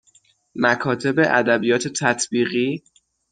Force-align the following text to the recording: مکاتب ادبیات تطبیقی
مکاتب 0.55 1.15
ادبیات 1.19 1.87
تطبیقی 1.87 2.83